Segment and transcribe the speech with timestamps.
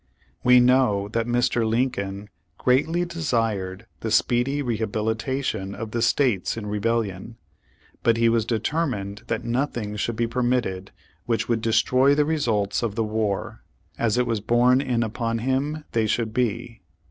[0.43, 1.63] We know that Mr.
[1.63, 7.37] Lincoln greatly desired the speedy rehabilitation of the states in rebellion,
[8.01, 10.89] but he was determined that nothing should be permitted
[11.27, 13.61] which v/ould destroy the results of the war,
[13.99, 16.81] as it was borne in upon him they should be.